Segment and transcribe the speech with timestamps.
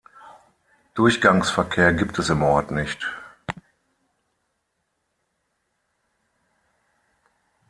[0.95, 3.05] Durchgangsverkehr gibt es im Ort nicht.